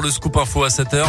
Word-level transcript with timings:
le 0.00 0.10
scoop 0.10 0.36
info 0.36 0.64
à 0.64 0.68
7h. 0.68 1.04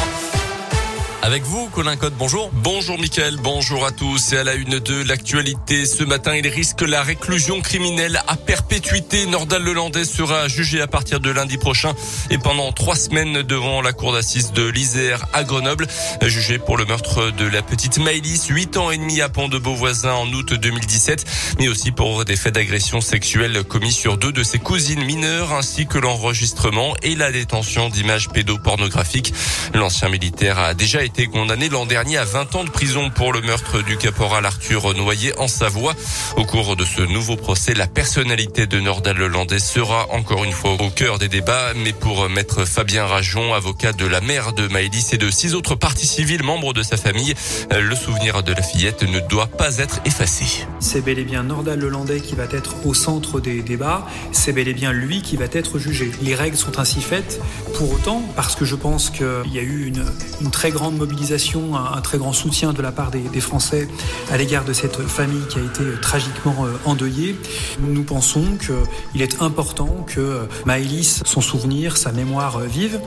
Avec 1.23 1.43
vous, 1.43 1.69
Colin 1.69 1.97
Code, 1.97 2.15
bonjour. 2.17 2.49
Bonjour 2.51 2.97
Mickaël, 2.97 3.37
bonjour 3.43 3.85
à 3.85 3.91
tous. 3.91 4.33
Et 4.33 4.37
à 4.37 4.43
la 4.43 4.55
une 4.55 4.79
de 4.79 5.03
l'actualité, 5.03 5.85
ce 5.85 6.03
matin, 6.03 6.35
il 6.35 6.47
risque 6.47 6.81
la 6.81 7.03
réclusion 7.03 7.61
criminelle 7.61 8.19
à 8.27 8.35
perpétuité. 8.35 9.27
Nordal 9.27 9.61
Lelandais 9.61 10.05
sera 10.05 10.47
jugé 10.47 10.81
à 10.81 10.87
partir 10.87 11.19
de 11.19 11.29
lundi 11.29 11.57
prochain 11.57 11.93
et 12.31 12.39
pendant 12.39 12.71
trois 12.71 12.95
semaines 12.95 13.43
devant 13.43 13.83
la 13.83 13.93
cour 13.93 14.13
d'assises 14.13 14.51
de 14.51 14.67
l'Isère 14.67 15.27
à 15.33 15.43
Grenoble. 15.43 15.85
Jugé 16.23 16.57
pour 16.57 16.75
le 16.75 16.85
meurtre 16.85 17.29
de 17.29 17.45
la 17.45 17.61
petite 17.61 17.99
Maëlys, 17.99 18.47
huit 18.47 18.75
ans 18.77 18.89
et 18.89 18.97
demi 18.97 19.21
à 19.21 19.29
Pont 19.29 19.47
de 19.47 19.59
Beauvoisin 19.59 20.13
en 20.13 20.27
août 20.33 20.55
2017, 20.55 21.25
mais 21.59 21.67
aussi 21.67 21.91
pour 21.91 22.25
des 22.25 22.35
faits 22.35 22.55
d'agression 22.55 22.99
sexuelle 22.99 23.63
commis 23.63 23.91
sur 23.91 24.17
deux 24.17 24.31
de 24.31 24.41
ses 24.41 24.57
cousines 24.57 25.03
mineures, 25.05 25.53
ainsi 25.53 25.85
que 25.85 25.99
l'enregistrement 25.99 26.95
et 27.03 27.13
la 27.13 27.31
détention 27.31 27.89
d'images 27.89 28.29
pédopornographiques. 28.29 29.35
L'ancien 29.75 30.09
militaire 30.09 30.57
a 30.57 30.73
déjà 30.73 31.03
été 31.03 31.10
été 31.11 31.27
condamné 31.27 31.67
l'an 31.67 31.85
dernier 31.85 32.17
à 32.17 32.23
20 32.23 32.55
ans 32.55 32.63
de 32.63 32.69
prison 32.69 33.09
pour 33.09 33.33
le 33.33 33.41
meurtre 33.41 33.83
du 33.83 33.97
caporal 33.97 34.45
Arthur 34.45 34.95
Noyer 34.95 35.37
en 35.37 35.49
Savoie. 35.49 35.93
Au 36.37 36.45
cours 36.45 36.77
de 36.77 36.85
ce 36.85 37.01
nouveau 37.01 37.35
procès, 37.35 37.73
la 37.73 37.87
personnalité 37.87 38.65
de 38.65 38.79
Nordal 38.79 39.17
Lelandais 39.17 39.59
sera 39.59 40.07
encore 40.11 40.45
une 40.45 40.53
fois 40.53 40.71
au 40.71 40.89
cœur 40.89 41.19
des 41.19 41.27
débats. 41.27 41.73
Mais 41.75 41.91
pour 41.91 42.29
maître 42.29 42.63
Fabien 42.63 43.05
Rajon, 43.05 43.53
avocat 43.53 43.91
de 43.91 44.05
la 44.05 44.21
mère 44.21 44.53
de 44.53 44.69
Maëlys 44.69 45.11
et 45.11 45.17
de 45.17 45.29
six 45.29 45.53
autres 45.53 45.75
parties 45.75 46.07
civiles 46.07 46.43
membres 46.43 46.71
de 46.71 46.81
sa 46.81 46.95
famille, 46.95 47.33
le 47.77 47.95
souvenir 47.95 48.41
de 48.41 48.53
la 48.53 48.61
fillette 48.61 49.03
ne 49.03 49.19
doit 49.19 49.47
pas 49.47 49.79
être 49.79 49.99
effacé. 50.05 50.65
C'est 50.79 51.01
bel 51.01 51.19
et 51.19 51.25
bien 51.25 51.43
Nordal 51.43 51.79
Lelandais 51.79 52.21
qui 52.21 52.35
va 52.35 52.45
être 52.45 52.85
au 52.85 52.93
centre 52.93 53.41
des 53.41 53.61
débats. 53.61 54.07
C'est 54.31 54.53
bel 54.53 54.69
et 54.69 54.73
bien 54.73 54.93
lui 54.93 55.21
qui 55.21 55.35
va 55.35 55.45
être 55.51 55.77
jugé. 55.77 56.09
Les 56.21 56.35
règles 56.35 56.57
sont 56.57 56.79
ainsi 56.79 57.01
faites. 57.01 57.41
Pour 57.75 57.91
autant, 57.91 58.23
parce 58.37 58.55
que 58.55 58.63
je 58.63 58.75
pense 58.75 59.09
qu'il 59.09 59.51
y 59.53 59.59
a 59.59 59.63
eu 59.63 59.87
une, 59.87 60.05
une 60.39 60.51
très 60.51 60.71
grande 60.71 61.00
mobilisation, 61.01 61.75
un, 61.75 61.99
très 62.01 62.19
grand 62.19 62.31
soutien 62.31 62.73
de 62.73 62.81
la 62.81 62.91
part 62.91 63.09
des, 63.09 63.41
Français 63.41 63.87
à 64.31 64.37
l'égard 64.37 64.65
de 64.65 64.73
cette 64.73 65.01
famille 65.01 65.41
qui 65.49 65.57
a 65.57 65.63
été 65.63 65.83
tragiquement 65.99 66.65
euh, 66.65 66.77
endeuillée. 66.85 67.35
Nous 67.79 68.03
pensons 68.03 68.43
qu'il 68.59 69.21
est 69.21 69.41
important 69.41 70.05
que 70.07 70.47
Maëlys, 70.65 71.23
son 71.25 71.41
souvenir, 71.41 71.97
sa 71.97 72.11
mémoire 72.11 72.57
euh, 72.57 72.65
vive. 72.65 72.99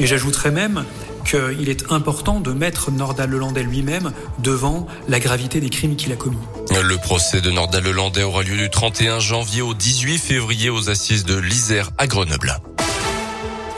Et 0.00 0.06
j'ajouterais 0.06 0.50
même 0.50 0.84
qu'il 1.26 1.68
est 1.68 1.92
important 1.92 2.40
de 2.40 2.52
mettre 2.52 2.90
Nordal 2.90 3.30
Lelandais 3.30 3.62
lui-même 3.62 4.12
devant 4.38 4.86
la 5.08 5.20
gravité 5.20 5.60
des 5.60 5.68
crimes 5.68 5.96
qu'il 5.96 6.10
a 6.12 6.16
commis. 6.16 6.38
Le 6.70 6.96
procès 6.96 7.42
de 7.42 7.50
Nordal 7.50 7.84
Lelandais 7.84 8.22
aura 8.22 8.42
lieu 8.42 8.56
du 8.56 8.70
31 8.70 9.20
janvier 9.20 9.60
au 9.60 9.74
18 9.74 10.18
février 10.18 10.70
aux 10.70 10.88
assises 10.88 11.24
de 11.24 11.36
l'Isère 11.36 11.90
à 11.98 12.06
Grenoble. 12.06 12.56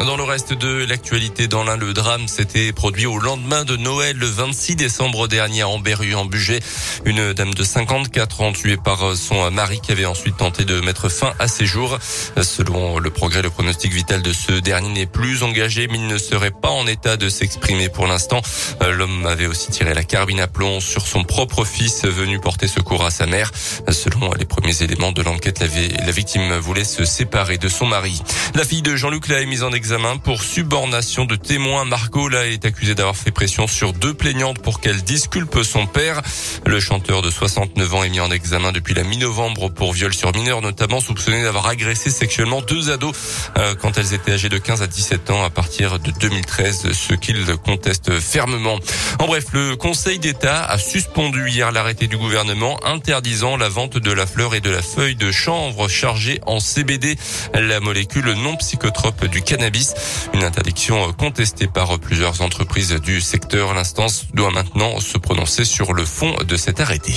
Dans 0.06 0.18
le 0.18 0.22
reste 0.22 0.52
de 0.52 0.84
l'actualité, 0.84 1.48
dans 1.48 1.64
l'un, 1.64 1.78
le 1.78 1.94
drame 1.94 2.28
s'était 2.28 2.72
produit 2.72 3.06
au 3.06 3.18
lendemain 3.18 3.64
de 3.64 3.74
Noël, 3.76 4.14
le 4.18 4.26
26 4.26 4.76
décembre 4.76 5.28
dernier 5.28 5.62
à 5.62 5.68
Amberru, 5.68 6.14
en 6.14 6.26
Bugey. 6.26 6.60
Une 7.06 7.32
dame 7.32 7.54
de 7.54 7.64
54 7.64 8.42
ans 8.42 8.52
tuée 8.52 8.76
par 8.76 9.16
son 9.16 9.50
mari 9.50 9.80
qui 9.82 9.92
avait 9.92 10.04
ensuite 10.04 10.36
tenté 10.36 10.66
de 10.66 10.80
mettre 10.80 11.08
fin 11.08 11.32
à 11.38 11.48
ses 11.48 11.64
jours. 11.64 11.98
Selon 12.42 12.98
le 12.98 13.08
progrès, 13.08 13.40
le 13.40 13.48
pronostic 13.48 13.94
vital 13.94 14.20
de 14.20 14.32
ce 14.34 14.52
dernier 14.52 14.90
n'est 14.90 15.06
plus 15.06 15.42
engagé, 15.42 15.88
mais 15.88 15.96
il 15.96 16.06
ne 16.06 16.18
serait 16.18 16.50
pas 16.50 16.70
en 16.70 16.86
état 16.86 17.16
de 17.16 17.30
s'exprimer 17.30 17.88
pour 17.88 18.06
l'instant. 18.06 18.42
L'homme 18.86 19.24
avait 19.24 19.46
aussi 19.46 19.70
tiré 19.70 19.94
la 19.94 20.04
carbine 20.04 20.40
à 20.40 20.48
plomb 20.48 20.80
sur 20.80 21.06
son 21.06 21.24
propre 21.24 21.64
fils 21.64 22.04
venu 22.04 22.38
porter 22.40 22.68
secours 22.68 23.06
à 23.06 23.10
sa 23.10 23.24
mère. 23.24 23.52
Selon 23.90 24.34
les 24.34 24.44
premiers 24.44 24.82
éléments 24.82 25.12
de 25.12 25.22
l'enquête, 25.22 25.60
la 25.60 26.12
victime 26.12 26.56
voulait 26.58 26.84
se 26.84 27.06
séparer 27.06 27.56
de 27.56 27.68
son 27.68 27.86
mari. 27.86 28.20
La 28.54 28.64
fille 28.64 28.82
de 28.82 28.96
Jean-Luc 28.96 29.28
l'a 29.28 29.42
mise 29.46 29.62
en 29.62 29.72
examen 29.72 29.93
pour 30.22 30.42
subornation 30.42 31.24
de 31.24 31.36
témoins. 31.36 31.84
Margot 31.84 32.28
là 32.28 32.48
est 32.48 32.64
accusée 32.64 32.96
d'avoir 32.96 33.14
fait 33.14 33.30
pression 33.30 33.68
sur 33.68 33.92
deux 33.92 34.12
plaignantes 34.12 34.58
pour 34.58 34.80
qu'elle 34.80 35.02
disculpe 35.02 35.62
son 35.62 35.86
père. 35.86 36.20
Le 36.66 36.80
chanteur 36.80 37.22
de 37.22 37.30
69 37.30 37.94
ans 37.94 38.02
est 38.02 38.08
mis 38.08 38.18
en 38.18 38.30
examen 38.30 38.72
depuis 38.72 38.94
la 38.94 39.04
mi-novembre 39.04 39.68
pour 39.68 39.92
viol 39.92 40.12
sur 40.12 40.34
mineur, 40.34 40.62
notamment 40.62 41.00
soupçonné 41.00 41.44
d'avoir 41.44 41.68
agressé 41.68 42.10
sexuellement 42.10 42.60
deux 42.60 42.90
ados 42.90 43.14
euh, 43.56 43.76
quand 43.76 43.96
elles 43.96 44.14
étaient 44.14 44.32
âgées 44.32 44.48
de 44.48 44.58
15 44.58 44.82
à 44.82 44.88
17 44.88 45.30
ans 45.30 45.44
à 45.44 45.50
partir 45.50 46.00
de 46.00 46.10
2013, 46.10 46.90
ce 46.92 47.14
qu'il 47.14 47.44
conteste 47.64 48.18
fermement. 48.18 48.80
En 49.20 49.26
bref, 49.26 49.46
le 49.52 49.76
Conseil 49.76 50.18
d'État 50.18 50.64
a 50.64 50.76
suspendu 50.76 51.48
hier 51.48 51.70
l'arrêté 51.70 52.08
du 52.08 52.16
gouvernement 52.16 52.84
interdisant 52.84 53.56
la 53.56 53.68
vente 53.68 53.98
de 53.98 54.12
la 54.12 54.26
fleur 54.26 54.56
et 54.56 54.60
de 54.60 54.70
la 54.70 54.82
feuille 54.82 55.14
de 55.14 55.30
chanvre 55.30 55.86
chargée 55.88 56.40
en 56.46 56.58
CBD, 56.58 57.16
la 57.54 57.78
molécule 57.78 58.32
non 58.32 58.56
psychotrope 58.56 59.26
du 59.26 59.42
cannabis. 59.42 59.73
Une 60.32 60.44
interdiction 60.44 61.12
contestée 61.14 61.66
par 61.66 61.98
plusieurs 61.98 62.42
entreprises 62.42 62.92
du 62.92 63.20
secteur. 63.20 63.74
L'instance 63.74 64.26
doit 64.32 64.52
maintenant 64.52 65.00
se 65.00 65.18
prononcer 65.18 65.64
sur 65.64 65.94
le 65.94 66.04
fond 66.04 66.32
de 66.46 66.56
cet 66.56 66.80
arrêté. 66.80 67.14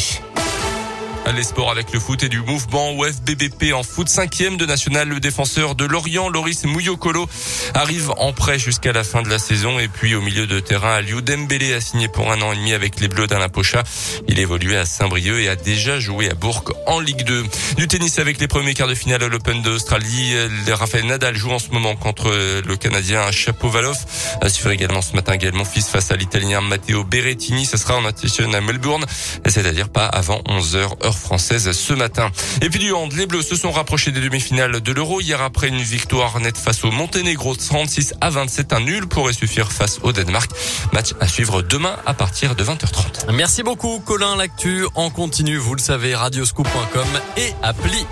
Les 1.36 1.44
sports 1.44 1.70
avec 1.70 1.94
le 1.94 2.00
foot 2.00 2.24
et 2.24 2.30
du 2.30 2.42
mouvement 2.42 2.98
OFBBP 2.98 3.74
en 3.74 3.84
foot 3.84 4.08
cinquième 4.08 4.58
de 4.58 4.66
national. 4.66 5.10
Le 5.10 5.20
défenseur 5.20 5.76
de 5.76 5.86
Lorient, 5.86 6.30
Loris 6.30 6.64
Mouyokolo, 6.64 7.28
arrive 7.76 8.12
en 8.18 8.34
prêt 8.34 8.58
jusqu'à 8.58 8.92
la 8.92 9.04
fin 9.04 9.22
de 9.22 9.30
la 9.30 9.38
saison. 9.38 9.78
Et 9.78 9.88
puis 9.88 10.16
au 10.16 10.22
milieu 10.22 10.48
de 10.48 10.60
terrain, 10.60 10.96
Aliou 10.96 11.22
Dembélé 11.22 11.74
a 11.74 11.82
signé 11.82 12.08
pour 12.08 12.32
un 12.32 12.42
an 12.42 12.54
et 12.54 12.56
demi 12.56 12.74
avec 12.74 13.00
les 13.00 13.08
Bleus 13.08 13.28
d'Alain 13.28 13.50
Pocha. 13.50 13.84
Il 14.28 14.40
évoluait 14.40 14.78
à 14.78 14.86
Saint-Brieuc 14.86 15.42
et 15.42 15.50
a 15.50 15.56
déjà 15.56 16.00
joué 16.00 16.30
à 16.30 16.34
Bourg 16.34 16.64
en 16.88 17.00
Ligue 17.00 17.24
2. 17.24 17.44
Du 17.78 17.88
tennis 17.88 18.18
avec 18.20 18.40
les 18.40 18.48
premiers 18.48 18.74
quarts 18.74 18.88
de 18.88 18.96
finale 18.96 19.22
à 19.22 19.28
l'Open 19.28 19.62
d'Australie. 19.62 20.34
Raphaël 20.70 21.06
Nadal 21.06 21.36
joue 21.36 21.52
en 21.52 21.60
ce 21.60 21.70
moment 21.70 21.96
contre 21.96 22.32
le 22.66 22.76
Canadien 22.78 23.30
Chapovalov. 23.32 23.98
À 24.42 24.50
suivre 24.50 24.72
également 24.72 25.02
ce 25.02 25.14
matin 25.14 25.34
également 25.34 25.66
fils 25.66 25.88
face 25.88 26.10
à 26.10 26.16
l'Italien 26.16 26.62
Matteo 26.62 27.04
Berrettini. 27.04 27.66
Ce 27.66 27.78
sera 27.78 27.98
en 27.98 28.06
attention 28.06 28.52
à 28.54 28.62
Melbourne, 28.62 29.06
c'est-à-dire 29.46 29.90
pas 29.90 30.06
avant 30.06 30.42
11h 30.48 30.78
heure 31.04 31.17
française 31.18 31.72
ce 31.72 31.94
matin. 31.94 32.32
Et 32.62 32.70
puis 32.70 32.80
du 32.80 32.92
hand, 32.92 33.12
les 33.14 33.26
Bleus 33.26 33.42
se 33.42 33.56
sont 33.56 33.72
rapprochés 33.72 34.12
des 34.12 34.22
demi-finales 34.22 34.82
de 34.82 34.92
l'Euro 34.92 35.22
hier 35.22 35.42
après 35.42 35.68
une 35.68 35.82
victoire 35.82 36.40
nette 36.40 36.58
face 36.58 36.84
au 36.84 36.92
Monténégro 36.92 37.56
36 37.56 38.14
à 38.22 38.30
27. 38.30 38.74
Un 38.74 38.80
nul 38.82 39.08
pourrait 39.08 39.34
suffire 39.34 39.72
face 39.72 40.00
au 40.04 40.12
Danemark. 40.12 40.50
Match 40.94 41.14
à 41.20 41.28
suivre 41.28 41.62
demain 41.62 41.98
à 42.06 42.14
partir 42.14 42.56
de 42.56 42.64
20h30. 42.64 43.32
Merci 43.34 43.64
beaucoup 43.64 44.00
Colin. 44.06 44.36
L'actu 44.36 44.86
en 44.96 45.10
continu, 45.10 45.58
vous 45.58 45.76
le 45.76 45.82
savez, 45.82 46.16
radioscoop.com 46.16 47.08
et 47.38 47.54
appli 47.64 48.06